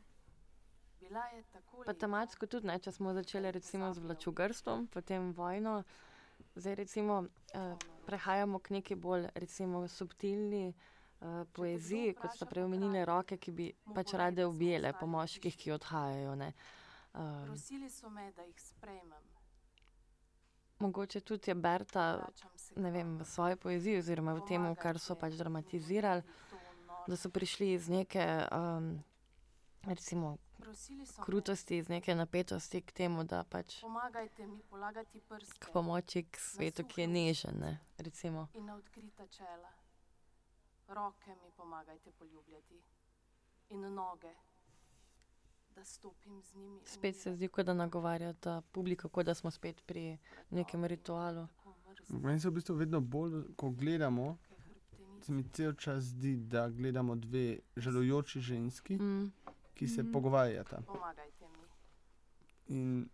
[1.00, 5.84] Bila je tako Pa tematsko tudi, ne, če smo začeli recimo z vlačugarstvom, potem vojno,
[6.56, 13.06] zdaj recimo uh, prehajamo k neki bolj recimo subtilni uh, poeziji, kot sta prej omenili
[13.06, 16.36] roke, ki bi pač rade objele po moških, ki odhajajo.
[16.36, 16.54] ne.
[17.14, 19.36] Um, Prosili so me, da jih sprejmem.
[20.80, 22.28] mogoče tudi je Berta,
[22.76, 26.22] vem, v svoji poeziji oziroma v tem, kar so pač dramatizirali,
[27.08, 29.04] da so prišli iz neke, um,
[29.84, 30.38] recimo,
[31.26, 36.40] krutosti, iz neke napetosti k temu, da pač pomagajte mi polagati prste k pomoči k
[36.40, 37.60] svetu, ki je nežen.
[37.60, 38.48] Ne, recimo.
[38.54, 39.72] in na odkrita čela.
[40.88, 42.82] Roke mi pomagajte poljubljati
[43.70, 44.34] in noge,
[45.76, 46.80] da stopim z njimi.
[46.80, 50.18] v Spet se zdi, kot da nagovarja ta publika, kot da smo spet pri
[50.50, 51.48] nekem ritualu.
[52.10, 54.38] Meni se v bistvu vedno bolj, ko gledamo,
[55.26, 57.44] se mi cel čas zdi, da gledamo dve
[57.78, 59.32] žalujoči ženski, Mm.
[59.74, 60.12] ki se Mhm.
[60.12, 60.82] pogovarjata.
[60.84, 61.66] Pomagajte mi.
[62.70, 63.10] In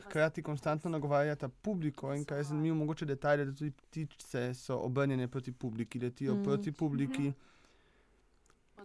[0.00, 5.28] hkrati konstantno nagovarjata publiko, in kar je zanimivo, mogoče detajl, da tudi ptice so obrnjene
[5.28, 6.38] proti publiki, letijo Mm.
[6.38, 6.44] mm.
[6.44, 7.32] proti publiki.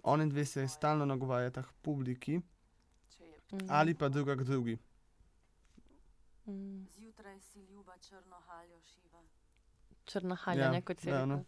[0.03, 3.67] One dve se stalno nagovarjata k publiki, je Mm.
[3.69, 4.77] ali pa druga k drugi.
[6.47, 6.85] Mm.
[6.89, 9.21] Zjutraj si ljuba črno haljo šiva.
[10.05, 11.27] Črna halja, Ja, ne kot se ja, reče.
[11.27, 11.43] no.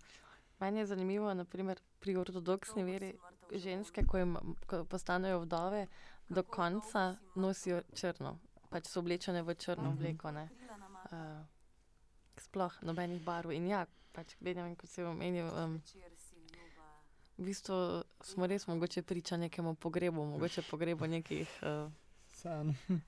[0.62, 3.14] Meni je zanimivo, naprimer, pri ortodoksni veri
[3.54, 5.88] ženske, ko, jim, ko postanejo vdove,
[6.30, 8.38] do konca nosijo črno.
[8.70, 9.94] Pač so oblečene v črno Mhm.
[9.94, 10.32] obleko.
[10.32, 10.50] Ne?
[10.50, 11.46] Krila na mah, Uh,
[12.38, 13.52] sploh nobenih barv.
[13.52, 13.82] In ja,
[14.14, 15.82] pač gledam, kot se omenil, um,
[17.38, 17.76] v bistvu
[18.22, 21.92] smo res mogoče priča nekemu pogrebu, mogoče pogrebu nekih uh,
[22.28, 22.76] San.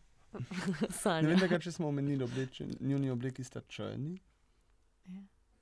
[0.81, 1.27] Ne sanj.
[1.39, 4.17] vem, če smo omenili, obleči, njuni obleki sta črni.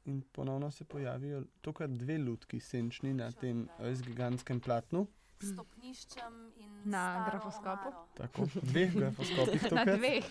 [0.05, 5.07] In ponovno se pojavijo tokrat dve lutki senčni na tem res gigantskem platnu.
[5.41, 7.91] Stopniščem in Na grafoskopu?
[8.17, 10.25] Tako, dveh grafoskopih Na dveh.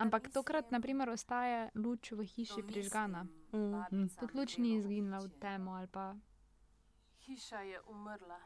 [0.00, 3.26] Ampak tokrat, mislim, naprimer, ostaja luč v hiši prižgana.
[3.52, 4.08] Mm.
[4.16, 6.14] Tudi luč ni izginila v temo ali pa.
[7.26, 8.40] hiša je umrla.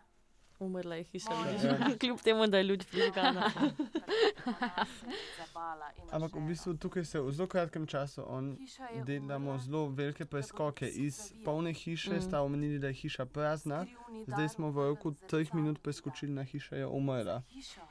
[0.64, 1.96] Umrla je hiša, Moja vidiš, Ja.
[2.00, 3.50] kljub temu, da je luč prižgana.
[5.96, 8.22] In Ampak v bistvu tukaj se v zelo kratkem času
[9.02, 10.86] delamo zelo velike preskoke.
[10.88, 12.20] Iz polne hiše Mm.
[12.22, 13.86] sta omenili, da je hiša prazna,
[14.26, 17.42] zdaj smo v roku treh minut preskočili na hiša je umrla.
[17.48, 17.86] Hiša,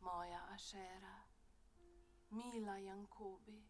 [0.00, 1.14] moja Ašera,
[2.30, 3.62] mila Jankobi.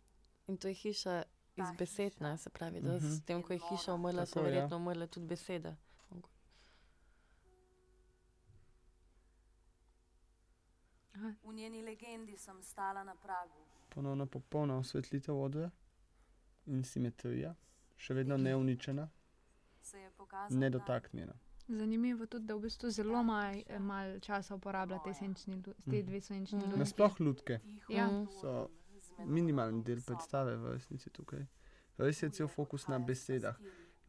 [0.46, 1.22] In to je hiša
[1.56, 2.36] iz besed, ne?
[2.38, 3.06] se pravi, da Mhm.
[3.08, 4.44] s tem, ko je hiša umrla, so Tako, ja.
[4.46, 5.76] verjetno umrle tudi besede.
[11.42, 13.64] V njeni legendi sem stala na pragu.
[13.88, 15.70] Ponovno popolna osvetlitev odra
[16.66, 17.54] in simetrija,
[17.96, 19.08] še vedno neuničena,
[19.80, 21.32] Se je pokazal nedotaknjena.
[21.68, 26.02] Zanimivo tudi, da v bistvu zelo malo mal časa uporablja te, senčni, lu- te Mhm.
[26.02, 26.66] dve senčni Mhm.
[26.66, 26.78] luči.
[26.78, 28.06] Nasploh lutke Tiho Ja.
[28.08, 28.26] Mm.
[28.32, 28.68] so
[29.20, 31.46] minimalni del predstave v resnici tukaj.
[31.98, 33.56] Res je cel fokus na besedah,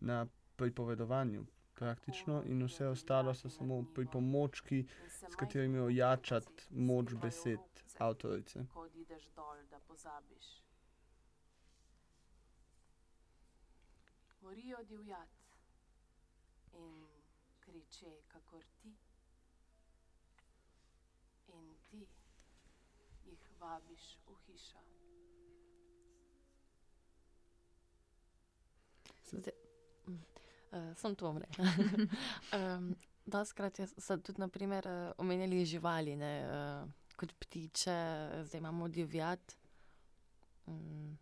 [0.02, 1.46] na pripovedovanju
[1.80, 4.86] praktično in vse ostalo so samo pripomočki,
[5.30, 7.60] s katerimi ojačati moč besed
[7.98, 8.66] avtorice.
[8.74, 10.48] Ko odideš dol, da pozabiš.
[14.42, 15.30] Morijo divjat
[16.74, 17.06] in
[17.60, 18.96] kriče, kakor ti.
[21.48, 22.08] In ti
[23.26, 24.88] jih vabiš v hišo.
[30.70, 31.46] Uh, sem to omre.
[32.54, 32.96] um,
[33.28, 37.98] Doskrat je- so tudi naprimer, uh, omenjali živali, ne, uh, kot ptiče,
[38.44, 39.40] zdaj imamo divjad.
[40.66, 41.18] Um,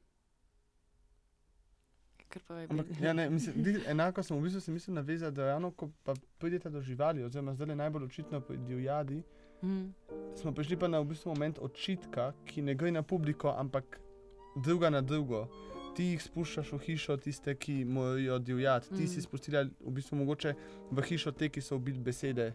[2.62, 5.90] Ampak, ja, ne, mislim, di, enako sem v bistvu se mislil navezati, da ravno ko
[6.04, 9.24] pa pridete do živali, oziroma zdaj je najbolj očitno pri divjadi,
[9.64, 9.94] Mm.
[10.36, 14.00] smo prišli pa na v bistvu moment očitka, ki ne gre na publiko, ampak
[14.58, 15.48] druga na drugo.
[15.96, 18.90] Ti jih spuščaš v hišo, tiste, ki morajo divjati.
[18.90, 19.08] Ti Mm.
[19.08, 20.54] si spustila v bistvu mogoče
[20.92, 22.54] v hišo te, ki so ubili besede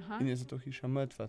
[0.00, 0.18] Aha.
[0.20, 1.28] in je zato hiša mrtva.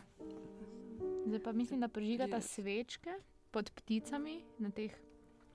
[1.27, 2.47] Zdaj pa mislim, da prižigata Res.
[2.49, 3.12] svečke
[3.51, 4.91] pod pticami na teh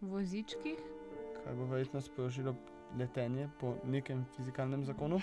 [0.00, 0.78] vozičkih.
[1.36, 2.52] Kar bo verjetno sprožilo
[2.98, 5.20] letenje po nekem fizikalnem zakonu.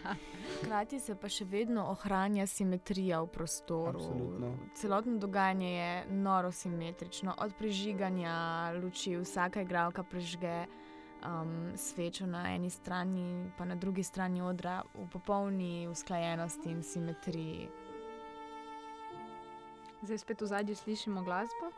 [0.62, 4.00] Hkrati se pa še vedno ohranja simetrija v prostoru.
[4.00, 4.52] Absolutno.
[4.74, 7.34] Celotno dogajanje je noro simetrično.
[7.38, 8.34] Od prižiganja
[8.82, 10.64] luči, vsaka igralka prižge
[11.26, 17.68] um, svečo na eni strani, pa na drugi strani odra v popolni usklajenosti in simetriji.
[20.02, 21.70] Zdaj spet v zadnji slišimo glasbo.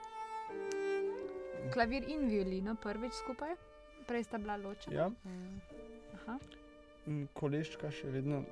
[1.73, 3.53] Klavir in violino prvič skupaj,
[4.07, 4.97] prej sta bila ločena.
[4.97, 5.61] Ja, Mm.
[6.15, 6.39] Aha.
[7.35, 8.45] koleščka še vedno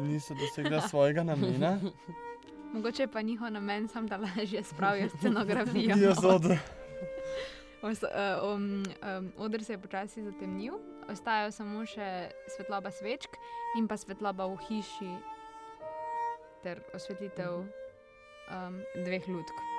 [0.00, 1.78] niso dosegla svojega namena.
[2.74, 5.96] Mogoče pa njihov namen sam, da lažje spravijo scenografijo.
[6.02, 6.58] Jo zodra.
[7.82, 8.08] Os, uh,
[8.54, 10.74] um, um, oder se je počasi zatemnil,
[11.08, 13.36] ostajajo samo še svetloba svečk
[13.78, 15.10] in pa svetloba v hiši
[16.64, 19.75] ter osvetlitev um, dveh lutk.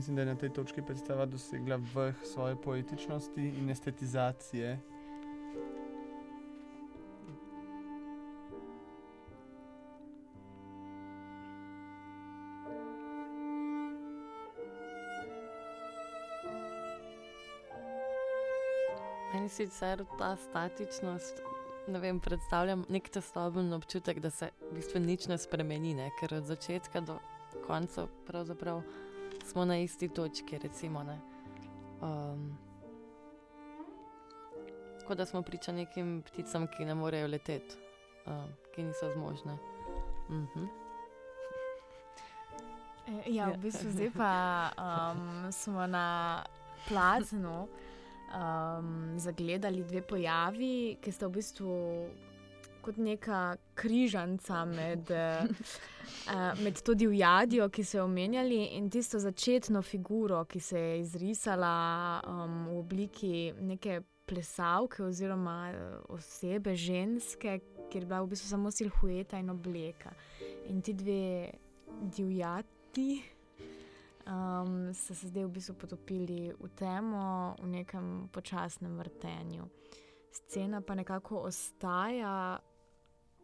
[0.00, 4.78] mislim, da je na tej točki predstava dosegla vrh svoje poetičnosti in estetizacije.
[19.34, 21.42] Meni sicer ta statičnost
[21.88, 26.10] ne vem, predstavljam nek testoben občutek, da se v bistvu nič ne spremeni, ne?
[26.20, 27.18] ker od začetka do
[27.66, 28.82] konca pravzaprav
[29.50, 31.02] smo na isti točki, recimo.
[31.02, 31.18] Ne?
[32.02, 32.58] Um,
[35.06, 37.76] kot da smo priča nekim pticam, ki ne morejo leteti,
[38.26, 39.58] um, ki niso zmožne.
[40.30, 40.64] Mhm.
[43.08, 44.34] E, Ja, v bistvu zdaj pa
[44.78, 46.44] um, smo na
[46.88, 51.74] plaznu um, zagledali dve pojavi, ki sta v bistvu
[52.82, 55.44] kot neka križanca med, eh,
[56.62, 61.74] med to divjadjo, ki so jo omenjali, in tisto začetno figuro, ki se je izrisala
[62.26, 67.58] um, v obliki neke plesavke oziroma eh, osebe, ženske,
[67.90, 70.14] kjer je bila v bistvu samo silhueta in obleka.
[70.68, 71.50] In ti dve
[72.16, 73.22] divjati
[74.26, 79.66] um, so se zdaj v bistvu potopili v temo, v nekem počasnem vrtenju.
[80.30, 82.58] Scena pa nekako ostaja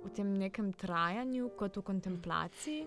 [0.04, 2.86] v tem nekem trajanju, kot v kontemplaciji.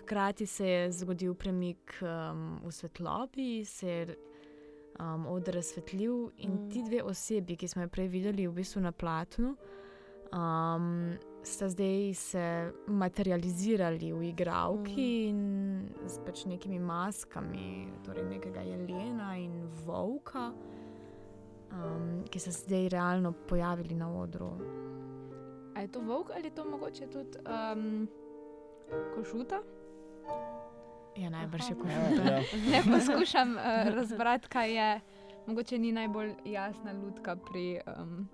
[0.00, 4.16] Hkrati se je zgodil premik um, v svetlobi, se je
[5.00, 6.70] um, odr razsvetlil in Mm.
[6.70, 9.56] ti dve osebi, ki smo jo prej videli v bistvu na platnu,
[10.32, 19.36] um, sta zdaj se materializirali v igravki in s pač nekimi maskami, torej nekega jelena
[19.36, 20.52] in volka,
[21.72, 24.50] um, ki so se zdaj realno pojavili na odru.
[25.76, 28.08] A je to volk ali je to mogoče tudi um,
[29.14, 29.60] košuta?
[31.16, 32.22] Ja, najbrž je košuta.
[32.24, 32.42] Ja, ja.
[32.70, 35.00] Ne poskušam uh, razbrati, kaj je.
[35.46, 37.80] Mogoče ni najbolj jasna lutka pri.
[37.86, 38.28] Um,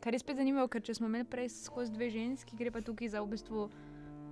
[0.00, 3.08] kar je spet zanimivo, ker če smo imeli prej skozi dve ženski, gre pa tukaj
[3.08, 3.68] za v bistvu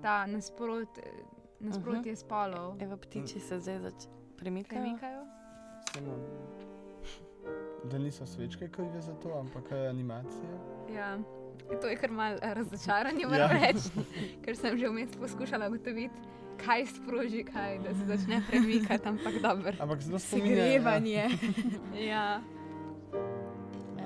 [0.03, 0.99] ta nasprot,
[1.61, 2.77] nasprotje spolov.
[2.81, 4.83] Evo, ptiči se zdaj zač- premikajo.
[4.83, 5.23] Premikajo.
[5.95, 6.17] Samo,
[7.85, 10.51] da niso svečke krive za to, ampak je animacija.
[10.95, 11.19] Ja.
[11.81, 13.29] To je kar malo eh, razočaranje, Ja.
[13.29, 13.59] moram ja.
[13.67, 13.89] reči,
[14.45, 16.15] ker sem že vmes poskušala ugotoviti,
[16.65, 19.73] kaj sproži kaj, da se začne premikati, ampak dobro.
[19.81, 20.57] Ampak zelo spominja.
[20.57, 21.29] Segrevanje.
[22.13, 22.41] Ja.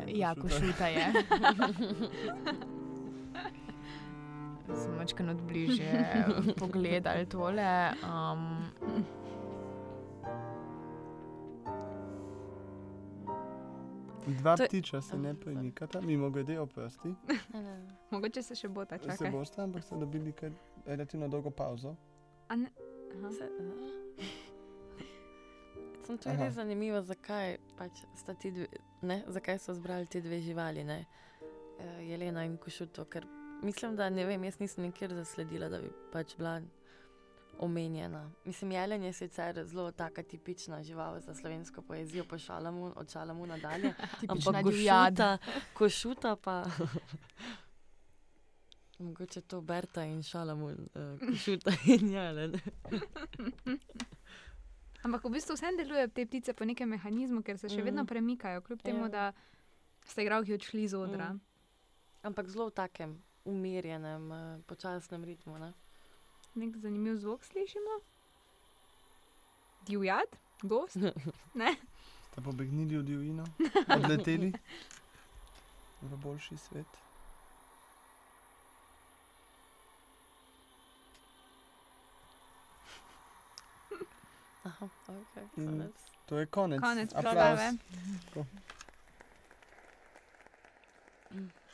[0.06, 1.06] Ja, košuta je.
[4.74, 6.06] Smo večkrat od bližje
[6.58, 7.90] pogledali tole.
[8.02, 8.64] Um,
[14.28, 17.14] Dva To ptiča se ne premikata, mimo grede oprosti.
[18.10, 19.30] Mogoče se še bota, Se čakaj.
[19.30, 20.50] boste, ampak ste dobili kar
[20.86, 21.96] relativno dolgo pauzo.
[22.48, 22.70] A ne-
[23.14, 23.30] Aha.
[23.30, 23.48] Se,
[26.02, 28.66] Sem to res zanimivo, zakaj, pač sta ti dve,
[29.02, 33.04] ne, zakaj so zbrali te dve živali, ne, uh, Jelena in Košuto.
[33.04, 33.26] Ker
[33.62, 36.60] mislim, da ne vem, jaz nisem nikjer zasledila, da bi pač bila
[37.58, 38.30] omenjena.
[38.44, 43.46] Mislim, jelen je sicer zelo taka tipična žival za slovensko poezijo, po šalamu, od šalamu
[43.46, 43.94] nadalje.
[44.28, 45.38] Ampak košuta,
[45.74, 46.64] košuta pa.
[48.98, 52.54] Mogoče to Berta in šalamun, uh, košuta in jelen.
[55.02, 58.06] Ampak v bistvu vse delujejo te ptice po nekem mehanizmu, ker se še vedno Mhm.
[58.06, 59.08] premikajo, kljub temu, Ja.
[59.08, 59.32] da
[60.06, 61.32] ste igralki odšli z odra.
[61.32, 61.40] Mm.
[62.22, 63.12] Ampak zelo v takem
[63.44, 65.58] umirjenem, uh, počasnem ritmu.
[65.58, 65.72] Ne?
[66.56, 68.00] Nek zanimiv zvok slišimo.
[69.86, 70.26] Divjad,
[70.62, 70.96] gost.
[71.54, 71.76] Ne?
[72.32, 73.44] Ste pobegnili v divjino,
[73.96, 74.52] odleteli
[76.02, 76.86] v boljši svet.
[84.64, 85.92] Aha, okay, konec.
[86.26, 86.80] To je konec.
[86.80, 87.72] Konec predstave.
[91.30, 91.65] Mm.